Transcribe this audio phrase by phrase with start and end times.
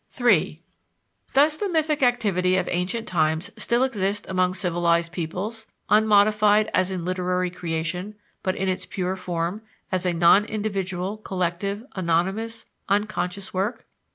[0.19, 0.59] III
[1.35, 7.05] Does the mythic activity of ancient times still exist among civilized peoples, unmodified as in
[7.05, 9.61] literary creation, but in its pure form,
[9.91, 13.85] as a non individual, collective, anonymous, unconscious, work?